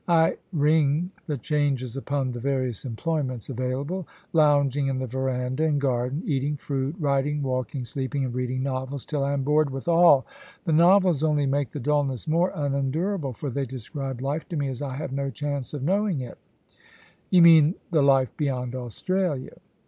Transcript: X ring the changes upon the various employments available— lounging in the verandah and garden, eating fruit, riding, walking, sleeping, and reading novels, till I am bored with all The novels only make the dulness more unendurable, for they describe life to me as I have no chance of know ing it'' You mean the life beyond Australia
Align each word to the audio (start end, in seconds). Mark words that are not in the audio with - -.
X 0.07 0.35
ring 0.51 1.11
the 1.27 1.37
changes 1.37 1.95
upon 1.95 2.31
the 2.31 2.39
various 2.39 2.85
employments 2.85 3.49
available— 3.49 4.07
lounging 4.33 4.87
in 4.87 4.97
the 4.97 5.05
verandah 5.05 5.63
and 5.65 5.79
garden, 5.79 6.23
eating 6.25 6.57
fruit, 6.57 6.95
riding, 6.97 7.43
walking, 7.43 7.85
sleeping, 7.85 8.25
and 8.25 8.33
reading 8.33 8.63
novels, 8.63 9.05
till 9.05 9.23
I 9.23 9.33
am 9.33 9.43
bored 9.43 9.69
with 9.69 9.87
all 9.87 10.25
The 10.65 10.71
novels 10.73 11.21
only 11.21 11.45
make 11.45 11.69
the 11.69 11.79
dulness 11.79 12.27
more 12.27 12.51
unendurable, 12.55 13.33
for 13.33 13.51
they 13.51 13.67
describe 13.67 14.21
life 14.21 14.49
to 14.49 14.57
me 14.57 14.69
as 14.69 14.81
I 14.81 14.95
have 14.95 15.11
no 15.11 15.29
chance 15.29 15.71
of 15.71 15.83
know 15.83 16.07
ing 16.07 16.21
it'' 16.21 16.39
You 17.29 17.43
mean 17.43 17.75
the 17.91 18.01
life 18.01 18.35
beyond 18.37 18.73
Australia 18.73 19.55